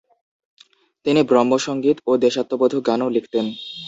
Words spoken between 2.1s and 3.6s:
দেশাত্মোবোধক গানও লিখতেন।